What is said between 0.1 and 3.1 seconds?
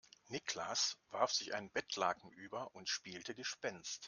Niklas warf sich ein Bettlaken über und